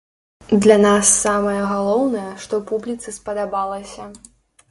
[0.65, 4.09] Для нас самае галоўнае, што публіцы спадабалася.